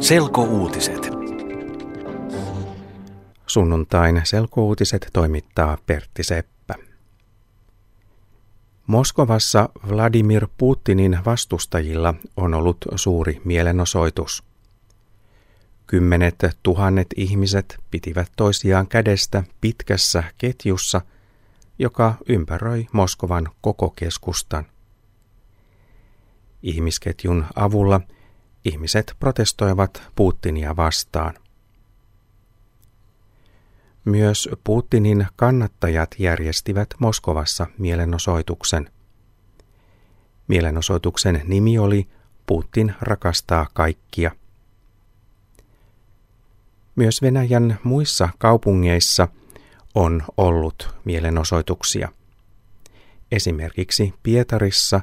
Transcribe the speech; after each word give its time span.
Selkouutiset. 0.00 1.10
Sunnuntain 3.46 4.20
selkouutiset 4.24 5.10
toimittaa 5.12 5.78
Pertti 5.86 6.22
Seppä. 6.22 6.74
Moskovassa 8.86 9.68
Vladimir 9.88 10.46
Putinin 10.58 11.18
vastustajilla 11.24 12.14
on 12.36 12.54
ollut 12.54 12.76
suuri 12.96 13.40
mielenosoitus. 13.44 14.44
Kymmenet 15.86 16.36
tuhannet 16.62 17.08
ihmiset 17.16 17.78
pitivät 17.90 18.32
toisiaan 18.36 18.86
kädestä 18.86 19.42
pitkässä 19.60 20.24
ketjussa, 20.38 21.00
joka 21.78 22.14
ympäröi 22.28 22.86
Moskovan 22.92 23.48
koko 23.60 23.90
keskustan. 23.90 24.66
Ihmisketjun 26.62 27.44
avulla 27.54 28.00
ihmiset 28.64 29.16
protestoivat 29.20 30.02
Putinia 30.16 30.76
vastaan. 30.76 31.34
Myös 34.04 34.48
Putinin 34.64 35.26
kannattajat 35.36 36.14
järjestivät 36.18 36.88
Moskovassa 36.98 37.66
mielenosoituksen. 37.78 38.90
Mielenosoituksen 40.48 41.42
nimi 41.44 41.78
oli 41.78 42.08
Putin 42.46 42.94
rakastaa 43.00 43.66
kaikkia. 43.74 44.30
Myös 46.96 47.22
Venäjän 47.22 47.78
muissa 47.84 48.28
kaupungeissa 48.38 49.28
on 49.94 50.22
ollut 50.36 50.94
mielenosoituksia. 51.04 52.08
Esimerkiksi 53.32 54.14
Pietarissa 54.22 55.00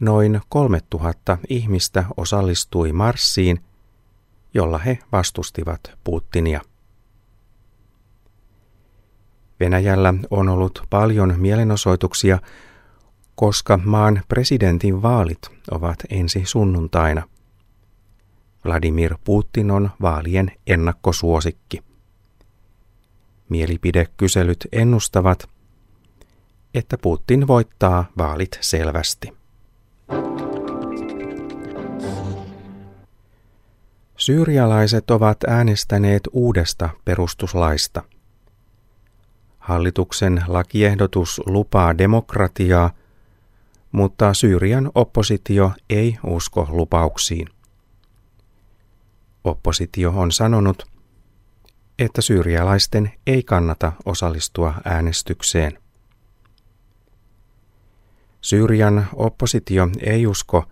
noin 0.00 0.40
3000 0.48 1.38
ihmistä 1.48 2.04
osallistui 2.16 2.92
marssiin, 2.92 3.60
jolla 4.54 4.78
he 4.78 4.98
vastustivat 5.12 5.80
Putinia. 6.04 6.60
Venäjällä 9.60 10.14
on 10.30 10.48
ollut 10.48 10.82
paljon 10.90 11.34
mielenosoituksia, 11.38 12.38
koska 13.34 13.78
maan 13.84 14.22
presidentin 14.28 15.02
vaalit 15.02 15.38
ovat 15.70 15.98
ensi 16.10 16.42
sunnuntaina. 16.44 17.22
Vladimir 18.64 19.14
Putin 19.24 19.70
on 19.70 19.90
vaalien 20.00 20.52
ennakkosuosikki. 20.66 21.82
Mielipidekyselyt 23.48 24.66
ennustavat, 24.72 25.48
että 26.74 26.98
Putin 26.98 27.46
voittaa 27.46 28.04
vaalit 28.18 28.58
selvästi. 28.60 29.41
Syyrialaiset 34.16 35.10
ovat 35.10 35.44
äänestäneet 35.44 36.22
uudesta 36.32 36.90
perustuslaista. 37.04 38.02
Hallituksen 39.58 40.44
lakiehdotus 40.46 41.40
lupaa 41.46 41.98
demokratiaa, 41.98 42.90
mutta 43.92 44.34
Syyrian 44.34 44.90
oppositio 44.94 45.72
ei 45.90 46.18
usko 46.26 46.66
lupauksiin. 46.70 47.48
Oppositio 49.44 50.12
on 50.16 50.32
sanonut, 50.32 50.86
että 51.98 52.22
syyrialaisten 52.22 53.12
ei 53.26 53.42
kannata 53.42 53.92
osallistua 54.04 54.74
äänestykseen. 54.84 55.78
Syyrian 58.42 59.06
oppositio 59.14 59.88
ei 60.00 60.26
usko, 60.26 60.64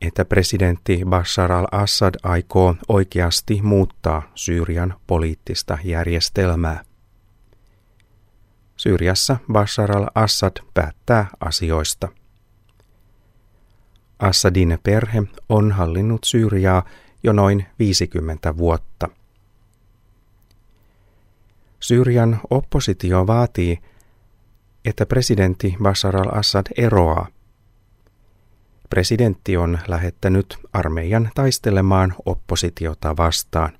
että 0.00 0.24
presidentti 0.24 1.00
Bashar 1.08 1.52
al-Assad 1.52 2.14
aikoo 2.22 2.74
oikeasti 2.88 3.62
muuttaa 3.62 4.22
Syyrian 4.34 4.94
poliittista 5.06 5.78
järjestelmää. 5.84 6.84
Syyriassa 8.76 9.36
Bashar 9.52 9.96
al-Assad 9.96 10.56
päättää 10.74 11.26
asioista. 11.40 12.08
Assadin 14.18 14.78
perhe 14.82 15.22
on 15.48 15.72
hallinnut 15.72 16.24
Syyriaa 16.24 16.84
jo 17.22 17.32
noin 17.32 17.66
50 17.78 18.56
vuotta. 18.56 19.08
Syyrian 21.80 22.40
oppositio 22.50 23.26
vaatii, 23.26 23.78
että 24.84 25.06
presidentti 25.06 25.76
Bashar 25.82 26.16
al-Assad 26.16 26.66
eroaa. 26.76 27.26
Presidentti 28.90 29.56
on 29.56 29.78
lähettänyt 29.88 30.58
armeijan 30.72 31.30
taistelemaan 31.34 32.14
oppositiota 32.26 33.16
vastaan. 33.16 33.72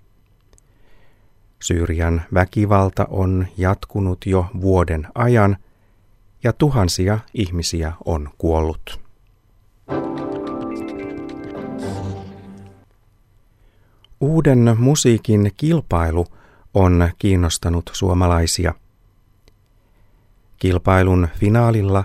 Syyrian 1.62 2.22
väkivalta 2.34 3.06
on 3.10 3.46
jatkunut 3.56 4.26
jo 4.26 4.46
vuoden 4.60 5.08
ajan 5.14 5.56
ja 6.44 6.52
tuhansia 6.52 7.18
ihmisiä 7.34 7.92
on 8.04 8.30
kuollut. 8.38 9.00
Uuden 14.20 14.76
musiikin 14.78 15.50
kilpailu 15.56 16.26
on 16.74 17.10
kiinnostanut 17.18 17.90
suomalaisia. 17.92 18.74
Kilpailun 20.60 21.28
finaalilla 21.38 22.04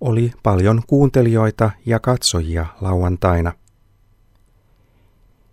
oli 0.00 0.32
paljon 0.42 0.82
kuuntelijoita 0.86 1.70
ja 1.86 2.00
katsojia 2.00 2.66
lauantaina. 2.80 3.52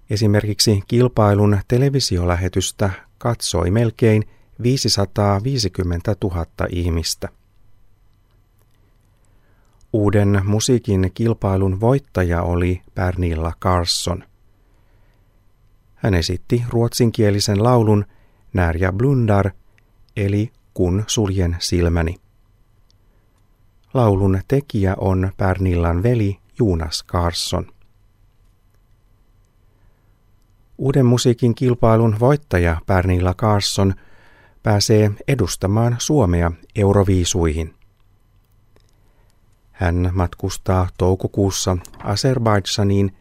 Esimerkiksi 0.10 0.82
kilpailun 0.88 1.60
televisiolähetystä 1.68 2.90
katsoi 3.18 3.72
melkein 3.72 4.24
550 4.64 6.16
000 6.24 6.46
ihmistä. 6.70 7.30
Uuden 9.94 10.42
musiikin 10.44 11.12
kilpailun 11.14 11.80
voittaja 11.80 12.42
oli 12.42 12.82
Pernilla 12.96 13.54
Carson. 13.62 14.24
Hän 15.96 16.14
esitti 16.14 16.64
ruotsinkielisen 16.70 17.64
laulun 17.64 18.06
Närja 18.54 18.92
blundar, 18.94 19.52
eli 20.16 20.52
Kun 20.74 21.04
suljen 21.08 21.56
silmäni. 21.60 22.23
Laulun 23.94 24.40
tekijä 24.48 24.96
on 24.98 25.32
Pernillan 25.38 26.04
veli 26.04 26.40
Juunas 26.60 27.04
Carson. 27.08 27.66
Uuden 30.78 31.06
musiikin 31.06 31.56
kilpailun 31.56 32.20
voittaja 32.20 32.78
Pernilla 32.86 33.34
Carson 33.34 33.94
pääsee 34.64 35.12
edustamaan 35.28 35.96
Suomea 36.00 36.52
Euroviisuihin. 36.76 37.74
Hän 39.72 40.10
matkustaa 40.14 40.88
toukokuussa 40.98 41.78
Azerbaidsaniin, 42.04 43.16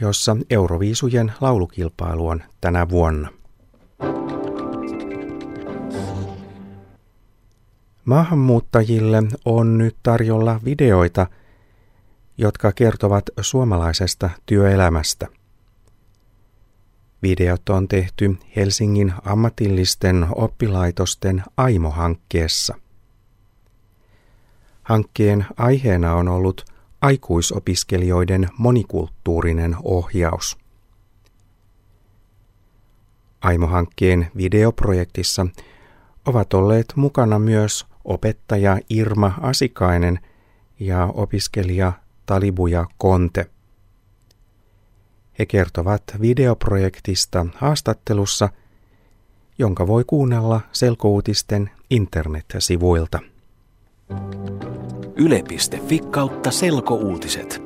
jossa 0.00 0.36
Euroviisujen 0.50 1.32
laulukilpailu 1.40 2.28
on 2.28 2.42
tänä 2.60 2.88
vuonna. 2.88 3.28
Maahanmuuttajille 8.06 9.22
on 9.44 9.78
nyt 9.78 9.96
tarjolla 10.02 10.60
videoita, 10.64 11.26
jotka 12.38 12.72
kertovat 12.72 13.24
suomalaisesta 13.40 14.30
työelämästä. 14.46 15.26
Videot 17.22 17.68
on 17.68 17.88
tehty 17.88 18.36
Helsingin 18.56 19.12
ammatillisten 19.24 20.26
oppilaitosten 20.34 21.42
AIMO-hankkeessa. 21.56 22.74
Hankkeen 24.82 25.46
aiheena 25.56 26.14
on 26.14 26.28
ollut 26.28 26.64
aikuisopiskelijoiden 27.00 28.48
monikulttuurinen 28.58 29.76
ohjaus. 29.82 30.58
AIMO-hankkeen 33.40 34.30
videoprojektissa 34.36 35.46
ovat 36.26 36.54
olleet 36.54 36.92
mukana 36.96 37.38
myös 37.38 37.86
opettaja 38.06 38.78
Irma 38.90 39.32
Asikainen 39.40 40.18
ja 40.80 41.06
opiskelija 41.06 41.92
Talibuja 42.26 42.86
Konte. 42.98 43.46
He 45.38 45.46
kertovat 45.46 46.02
videoprojektista 46.20 47.46
haastattelussa, 47.54 48.48
jonka 49.58 49.86
voi 49.86 50.04
kuunnella 50.06 50.60
selkouutisten 50.72 51.70
internet-sivuilta. 51.90 53.18
Yle.fi 55.16 55.98
kautta 56.10 56.50
selkouutiset. 56.50 57.65